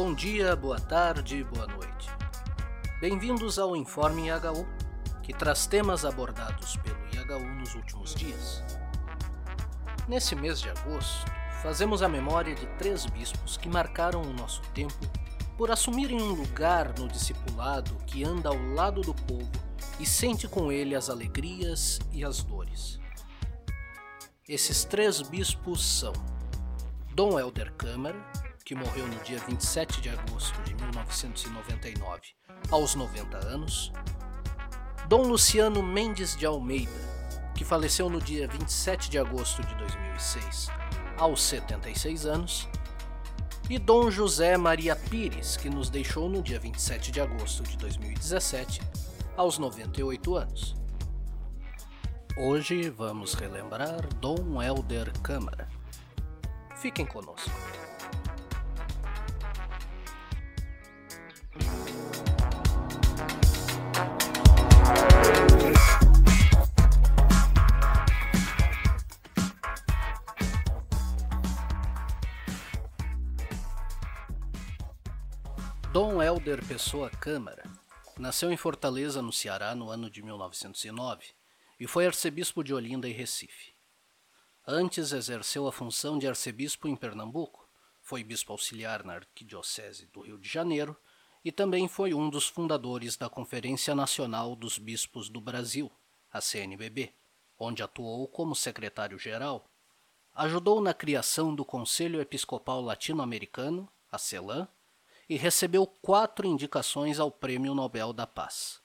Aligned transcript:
Bom 0.00 0.14
dia, 0.14 0.54
boa 0.54 0.78
tarde, 0.78 1.42
boa 1.42 1.66
noite. 1.66 2.08
Bem-vindos 3.00 3.58
ao 3.58 3.74
Informe 3.74 4.28
IHU, 4.28 4.64
que 5.24 5.32
traz 5.32 5.66
temas 5.66 6.04
abordados 6.04 6.76
pelo 6.76 6.98
IHU 7.12 7.54
nos 7.56 7.74
últimos 7.74 8.14
dias. 8.14 8.62
Nesse 10.06 10.36
mês 10.36 10.60
de 10.60 10.70
agosto, 10.70 11.28
fazemos 11.64 12.00
a 12.00 12.08
memória 12.08 12.54
de 12.54 12.64
três 12.78 13.06
bispos 13.06 13.56
que 13.56 13.68
marcaram 13.68 14.22
o 14.22 14.32
nosso 14.32 14.62
tempo 14.72 14.94
por 15.56 15.68
assumirem 15.68 16.22
um 16.22 16.32
lugar 16.32 16.96
no 16.96 17.08
discipulado 17.08 17.96
que 18.06 18.22
anda 18.22 18.50
ao 18.50 18.66
lado 18.74 19.00
do 19.00 19.12
povo 19.12 19.50
e 19.98 20.06
sente 20.06 20.46
com 20.46 20.70
ele 20.70 20.94
as 20.94 21.10
alegrias 21.10 21.98
e 22.12 22.24
as 22.24 22.44
dores. 22.44 23.00
Esses 24.48 24.84
três 24.84 25.20
bispos 25.22 25.84
são 25.84 26.12
Dom 27.16 27.36
Helder 27.36 27.72
Câmara, 27.72 28.24
que 28.68 28.74
morreu 28.74 29.06
no 29.06 29.18
dia 29.24 29.38
27 29.48 30.02
de 30.02 30.10
agosto 30.10 30.60
de 30.60 30.74
1999, 30.74 32.20
aos 32.70 32.94
90 32.94 33.38
anos, 33.46 33.90
Dom 35.08 35.22
Luciano 35.22 35.82
Mendes 35.82 36.36
de 36.36 36.44
Almeida, 36.44 36.92
que 37.54 37.64
faleceu 37.64 38.10
no 38.10 38.20
dia 38.20 38.46
27 38.46 39.08
de 39.08 39.18
agosto 39.18 39.62
de 39.62 39.74
2006, 39.74 40.68
aos 41.16 41.40
76 41.44 42.26
anos, 42.26 42.68
e 43.70 43.78
Dom 43.78 44.10
José 44.10 44.58
Maria 44.58 44.94
Pires, 44.94 45.56
que 45.56 45.70
nos 45.70 45.88
deixou 45.88 46.28
no 46.28 46.42
dia 46.42 46.60
27 46.60 47.10
de 47.10 47.22
agosto 47.22 47.62
de 47.62 47.74
2017, 47.78 48.82
aos 49.34 49.56
98 49.56 50.36
anos. 50.36 50.76
Hoje 52.36 52.90
vamos 52.90 53.32
relembrar 53.32 54.06
Dom 54.16 54.62
Helder 54.62 55.10
Câmara. 55.22 55.66
Fiquem 56.76 57.06
conosco. 57.06 57.77
Pessoa 76.56 77.10
Câmara 77.10 77.62
nasceu 78.16 78.50
em 78.50 78.56
Fortaleza, 78.56 79.20
no 79.20 79.30
Ceará, 79.30 79.74
no 79.74 79.90
ano 79.90 80.08
de 80.08 80.22
1909 80.22 81.26
e 81.78 81.86
foi 81.86 82.06
arcebispo 82.06 82.64
de 82.64 82.72
Olinda 82.72 83.06
e 83.06 83.12
Recife. 83.12 83.74
Antes 84.66 85.12
exerceu 85.12 85.68
a 85.68 85.72
função 85.72 86.18
de 86.18 86.26
arcebispo 86.26 86.88
em 86.88 86.96
Pernambuco, 86.96 87.68
foi 88.00 88.24
bispo 88.24 88.52
auxiliar 88.52 89.04
na 89.04 89.16
Arquidiocese 89.16 90.06
do 90.06 90.22
Rio 90.22 90.38
de 90.38 90.48
Janeiro 90.48 90.96
e 91.44 91.52
também 91.52 91.86
foi 91.86 92.14
um 92.14 92.30
dos 92.30 92.48
fundadores 92.48 93.14
da 93.14 93.28
Conferência 93.28 93.94
Nacional 93.94 94.56
dos 94.56 94.78
Bispos 94.78 95.28
do 95.28 95.42
Brasil, 95.42 95.92
a 96.32 96.40
CNBB, 96.40 97.12
onde 97.58 97.82
atuou 97.82 98.26
como 98.26 98.56
secretário-geral. 98.56 99.70
Ajudou 100.34 100.80
na 100.80 100.94
criação 100.94 101.54
do 101.54 101.62
Conselho 101.62 102.22
Episcopal 102.22 102.80
Latino-Americano, 102.80 103.86
a 104.10 104.16
CELAM, 104.16 104.66
e 105.28 105.36
recebeu 105.36 105.86
quatro 105.86 106.46
indicações 106.46 107.20
ao 107.20 107.30
Prêmio 107.30 107.74
Nobel 107.74 108.12
da 108.12 108.26
Paz. 108.26 108.80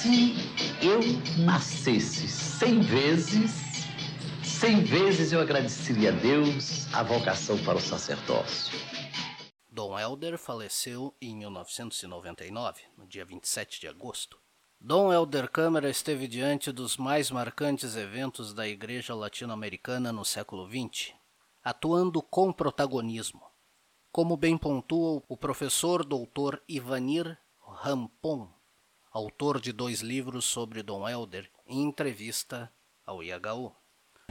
Se 0.00 0.34
eu 0.80 1.00
nascesse 1.44 2.26
cem 2.28 2.80
vezes, 2.80 3.86
cem 4.42 4.82
vezes 4.82 5.32
eu 5.32 5.40
agradeceria 5.40 6.10
a 6.10 6.12
Deus 6.12 6.92
a 6.94 7.02
vocação 7.02 7.62
para 7.64 7.76
o 7.76 7.80
sacerdócio. 7.80 8.78
Dom 9.68 9.98
Helder 9.98 10.38
faleceu 10.38 11.14
em 11.20 11.36
1999, 11.36 12.82
no 12.96 13.06
dia 13.06 13.24
27 13.24 13.80
de 13.80 13.88
agosto. 13.88 14.38
Dom 14.80 15.12
Helder 15.12 15.48
Câmara 15.48 15.88
esteve 15.88 16.26
diante 16.26 16.72
dos 16.72 16.96
mais 16.96 17.30
marcantes 17.30 17.96
eventos 17.96 18.52
da 18.52 18.66
Igreja 18.66 19.14
Latino-Americana 19.14 20.12
no 20.12 20.24
século 20.24 20.68
XX, 20.68 21.14
atuando 21.62 22.20
com 22.20 22.52
protagonismo, 22.52 23.51
como 24.12 24.36
bem 24.36 24.58
pontua 24.58 25.22
o 25.26 25.36
professor 25.38 26.04
doutor 26.04 26.60
Ivanir 26.68 27.38
Rampon, 27.82 28.46
autor 29.10 29.58
de 29.58 29.72
dois 29.72 30.02
livros 30.02 30.44
sobre 30.44 30.82
Dom 30.82 31.08
Helder, 31.08 31.48
em 31.66 31.82
entrevista 31.82 32.70
ao 33.06 33.22
IHU. 33.22 33.72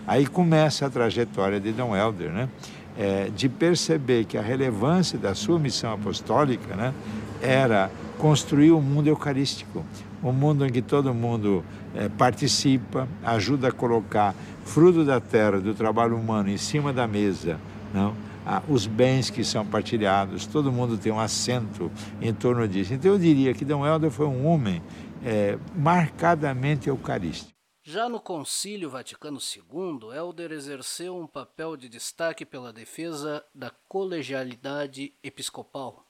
Aí 0.06 0.28
começa 0.28 0.86
a 0.86 0.90
trajetória 0.90 1.60
de 1.60 1.72
Dom 1.72 1.96
Helder, 1.96 2.32
né? 2.32 2.50
É, 2.96 3.30
de 3.30 3.50
perceber 3.50 4.26
que 4.26 4.38
a 4.38 4.42
relevância 4.42 5.18
da 5.18 5.34
sua 5.34 5.58
missão 5.58 5.92
apostólica 5.92 6.76
né, 6.76 6.94
era 7.42 7.90
construir 8.20 8.72
um 8.74 8.82
mundo 8.82 9.08
eucarístico, 9.08 9.84
um 10.24 10.32
mundo 10.32 10.66
em 10.66 10.72
que 10.72 10.82
todo 10.82 11.14
mundo 11.14 11.64
é, 11.96 12.10
participa, 12.10 13.08
ajuda 13.24 13.70
a 13.70 13.72
colocar 13.72 14.36
fruto 14.64 15.04
da 15.06 15.20
terra, 15.20 15.60
do 15.60 15.74
trabalho 15.74 16.18
humano 16.18 16.50
em 16.50 16.58
cima 16.58 16.94
da 16.94 17.08
mesa, 17.08 17.60
não? 17.94 18.14
Ah, 18.46 18.64
os 18.68 18.88
bens 18.88 19.30
que 19.30 19.44
são 19.44 19.66
partilhados, 19.66 20.46
todo 20.46 20.72
mundo 20.72 20.98
tem 20.98 21.12
um 21.12 21.20
assento 21.20 21.92
em 22.22 22.34
torno 22.34 22.68
disso. 22.68 22.94
Então 22.94 23.12
eu 23.12 23.20
diria 23.20 23.54
que 23.54 23.66
Dom 23.66 23.86
Helder 23.86 24.12
foi 24.12 24.26
um 24.26 24.48
homem 24.48 24.82
é, 25.24 25.58
marcadamente 25.76 26.90
eucarístico. 26.90 27.52
Já 27.84 28.08
no 28.08 28.20
Concílio 28.20 28.90
Vaticano 28.92 29.40
II, 29.40 30.16
Helder 30.16 30.52
exerceu 30.52 31.18
um 31.18 31.26
papel 31.26 31.76
de 31.76 31.90
destaque 31.90 32.46
pela 32.46 32.72
defesa 32.72 33.44
da 33.56 33.72
colegialidade 33.88 35.16
episcopal, 35.24 36.06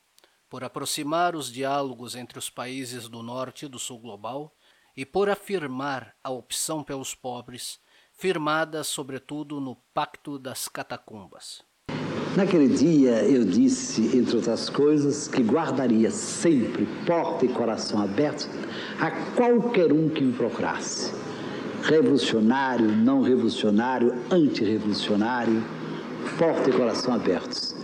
por 0.50 0.66
aproximar 0.66 1.34
os 1.34 1.50
diálogos 1.50 2.14
entre 2.14 2.38
os 2.38 2.50
países 2.50 3.08
do 3.08 3.24
norte 3.24 3.66
e 3.66 3.70
do 3.70 3.80
sul 3.80 4.00
global 4.00 4.54
e 4.98 5.06
por 5.06 5.30
afirmar 5.30 6.14
a 6.22 6.30
opção 6.30 6.84
pelos 6.84 7.16
pobres, 7.16 7.80
firmada 8.12 8.84
sobretudo 8.84 9.62
no 9.62 9.78
Pacto 9.94 10.38
das 10.38 10.68
Catacumbas. 10.68 11.64
Naquele 12.36 12.70
dia 12.70 13.26
eu 13.26 13.44
disse, 13.44 14.18
entre 14.18 14.38
outras 14.38 14.70
coisas, 14.70 15.28
que 15.28 15.44
guardaria 15.44 16.10
sempre 16.12 16.88
porta 17.06 17.46
e 17.46 17.50
coração 17.50 18.02
abertos 18.02 18.48
a 19.02 19.12
qualquer 19.36 19.92
um 19.92 20.08
que 20.08 20.24
me 20.24 20.32
procurasse. 20.32 21.12
Revolucionário, 21.84 22.88
não 22.88 23.22
revolucionário, 23.22 24.14
antirrevolucionário, 24.32 25.62
porta 26.38 26.70
e 26.70 26.74
coração 26.74 27.14
abertos. 27.14 27.76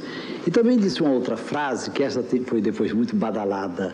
E 0.46 0.52
também 0.52 0.78
disse 0.78 1.02
uma 1.02 1.12
outra 1.12 1.36
frase, 1.36 1.92
que 1.92 2.02
essa 2.02 2.24
foi 2.46 2.62
depois 2.62 2.94
muito 2.94 3.18
badalada. 3.18 3.94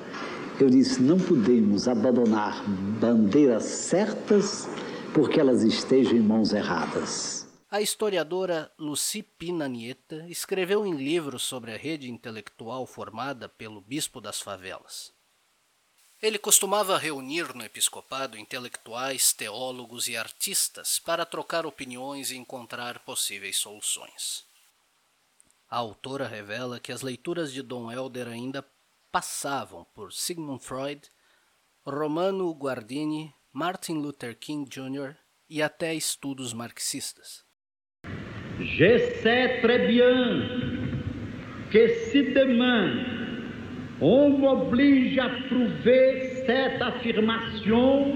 Eu 0.60 0.70
disse: 0.70 1.02
não 1.02 1.18
podemos 1.18 1.88
abandonar 1.88 2.64
bandeiras 3.02 3.64
certas 3.64 4.70
porque 5.16 5.40
elas 5.40 5.64
estejam 5.64 6.16
em 6.16 6.22
mãos 6.22 6.54
erradas. 6.54 7.43
A 7.74 7.82
historiadora 7.82 8.72
Lucy 8.78 9.24
Pina 9.24 9.68
Nieta 9.68 10.28
escreveu 10.30 10.86
em 10.86 10.94
livros 10.96 11.42
sobre 11.42 11.74
a 11.74 11.76
rede 11.76 12.08
intelectual 12.08 12.86
formada 12.86 13.50
pelo 13.50 13.82
bispo 13.82 14.22
das 14.22 14.40
favelas. 14.40 15.12
Ele 16.22 16.38
costumava 16.38 17.00
reunir 17.00 17.52
no 17.56 17.64
episcopado 17.64 18.38
intelectuais, 18.38 19.34
teólogos 19.34 20.08
e 20.08 20.16
artistas 20.16 21.00
para 21.00 21.26
trocar 21.26 21.66
opiniões 21.66 22.30
e 22.30 22.38
encontrar 22.38 23.00
possíveis 23.00 23.58
soluções. 23.58 24.46
A 25.68 25.78
autora 25.78 26.28
revela 26.28 26.80
que 26.80 26.92
as 26.92 27.02
leituras 27.02 27.52
de 27.52 27.64
Dom 27.64 27.92
Helder 27.92 28.28
ainda 28.28 28.64
passavam 29.12 29.84
por 29.96 30.14
Sigmund 30.14 30.64
Freud, 30.64 31.02
Romano 31.84 32.54
Guardini, 32.54 33.34
Martin 33.52 33.94
Luther 33.94 34.38
King 34.38 34.70
Jr. 34.70 35.16
e 35.50 35.60
até 35.60 35.96
estudos 35.96 36.54
marxistas. 36.54 37.44
Je 38.60 39.00
sais 39.24 39.62
très 39.62 39.88
bien 39.88 40.44
que 41.72 41.88
si 42.06 42.22
demain 42.34 42.94
on 44.00 44.30
m'oblige 44.30 45.18
à 45.18 45.30
prouver 45.50 46.44
cette 46.46 46.80
affirmation 46.82 48.16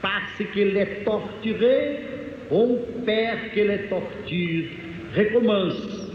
parce 0.00 0.42
qu'il 0.52 0.76
est 0.76 1.04
torturé, 1.04 2.00
on 2.50 2.78
perd 3.04 3.50
que 3.52 3.60
les 3.60 3.88
tortures 3.88 4.70
recommence. 5.16 6.08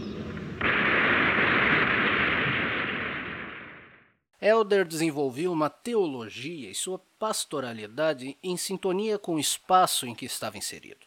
Elder 4.40 4.84
desenvolveu 4.84 5.52
uma 5.52 5.68
teologia 5.68 6.70
e 6.70 6.74
sua 6.74 7.00
pastoralidade 7.18 8.36
em 8.42 8.56
sintonia 8.56 9.18
com 9.18 9.34
o 9.34 9.40
espaço 9.40 10.06
em 10.06 10.14
que 10.14 10.24
estava 10.24 10.56
inserido. 10.56 11.05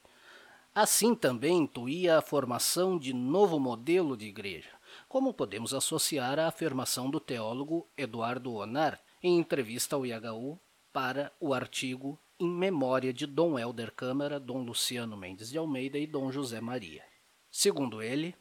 Assim 0.74 1.16
também 1.16 1.58
intuía 1.58 2.18
a 2.18 2.22
formação 2.22 2.98
de 2.98 3.14
novo 3.14 3.60
modelo 3.60 4.16
de 4.16 4.26
igreja, 4.26 4.70
como 5.08 5.34
podemos 5.34 5.74
associar 5.74 6.40
à 6.40 6.48
afirmação 6.48 7.10
do 7.10 7.20
teólogo 7.20 7.88
Eduardo 7.98 8.54
Onar 8.54 9.00
em 9.22 9.38
entrevista 9.38 9.96
ao 9.96 10.06
IHU 10.06 10.60
para 10.94 11.32
o 11.40 11.54
artigo 11.54 12.20
Em 12.40 12.48
Memória 12.48 13.12
de 13.12 13.26
Dom 13.26 13.58
Helder 13.60 13.92
Câmara, 13.92 14.40
Dom 14.40 14.64
Luciano 14.64 15.18
Mendes 15.18 15.50
de 15.50 15.58
Almeida 15.58 15.98
e 15.98 16.08
Dom 16.08 16.32
José 16.32 16.62
Maria. 16.62 17.04
Segundo 17.52 18.02
ele, 18.02 18.36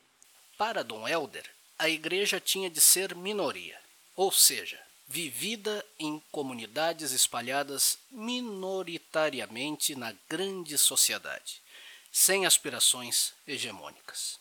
para 0.57 0.85
Dom 0.85 1.09
Helder, 1.09 1.49
a 1.79 1.89
igreja 1.89 2.39
tinha 2.39 2.69
de 2.69 2.81
ser 2.81 3.15
minoria, 3.15 3.79
ou 4.15 4.31
seja, 4.31 4.79
vivida 5.07 5.85
em 5.99 6.23
comunidades 6.31 7.13
espalhadas 7.13 7.99
minoritariamente 8.11 9.95
na 9.95 10.13
grande 10.29 10.77
sociedade, 10.77 11.63
sem 12.10 12.46
aspirações 12.46 13.32
hegemônicas. 13.46 14.40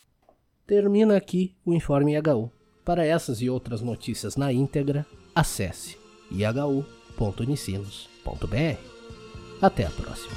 Termina 0.66 1.16
aqui 1.16 1.56
o 1.66 1.74
Informe 1.74 2.14
IHU. 2.14 2.52
Para 2.84 3.06
essas 3.06 3.42
e 3.42 3.50
outras 3.50 3.82
notícias 3.82 4.36
na 4.36 4.52
íntegra, 4.52 5.06
acesse 5.36 5.98
ihu.unicinos.br. 6.32 8.98
Até 9.62 9.86
a 9.86 9.90
próxima. 9.90 10.36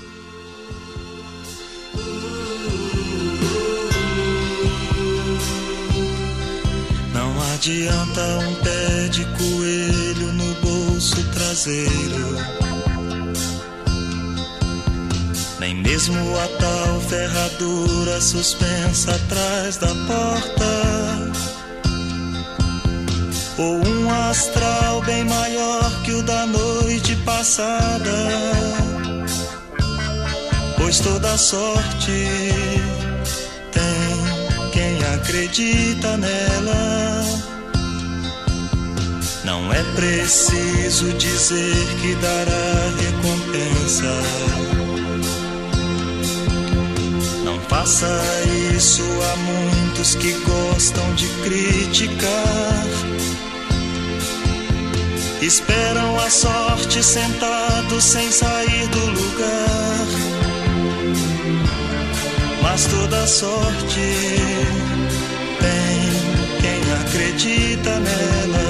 Não 7.12 7.54
adianta 7.54 8.38
um 8.38 8.54
pé 8.62 9.08
de 9.08 9.24
coelho 9.36 10.32
no 10.32 10.54
bolso 10.54 11.30
traseiro. 11.32 12.89
Nem 15.60 15.74
mesmo 15.74 16.16
a 16.38 16.48
tal 16.58 17.00
ferradura 17.02 18.18
suspensa 18.18 19.14
atrás 19.14 19.76
da 19.76 19.88
porta. 19.88 21.32
Ou 23.58 23.86
um 23.86 24.10
astral 24.30 25.02
bem 25.02 25.22
maior 25.24 26.02
que 26.02 26.12
o 26.12 26.22
da 26.22 26.46
noite 26.46 27.14
passada. 27.26 28.10
Pois 30.78 30.98
toda 31.00 31.36
sorte 31.36 32.26
tem 33.70 34.70
quem 34.72 35.04
acredita 35.14 36.16
nela. 36.16 37.22
Não 39.44 39.70
é 39.70 39.82
preciso 39.94 41.12
dizer 41.18 41.86
que 42.00 42.14
dará 42.14 42.88
recompensa. 42.98 44.89
Faça 47.80 48.22
isso 48.76 49.02
a 49.02 49.36
muitos 49.36 50.14
que 50.14 50.32
gostam 50.40 51.14
de 51.14 51.26
criticar. 51.42 52.84
Esperam 55.40 56.20
a 56.20 56.28
sorte 56.28 57.02
sentados 57.02 58.04
sem 58.04 58.30
sair 58.30 58.86
do 58.88 59.06
lugar. 59.06 60.06
Mas 62.62 62.84
toda 62.84 63.26
sorte 63.26 64.12
tem 65.58 66.60
quem 66.60 66.92
acredita 67.00 67.98
nela. 67.98 68.69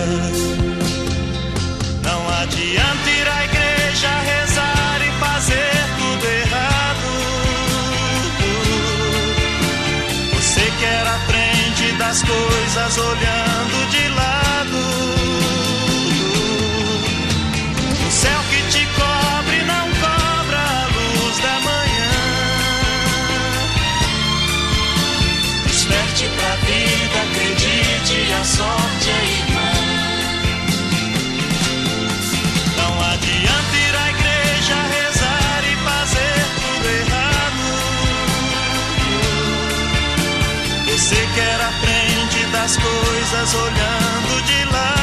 as 42.71 42.77
coisas 42.77 43.55
olhando 43.55 44.43
de 44.45 44.65
lá. 44.73 45.00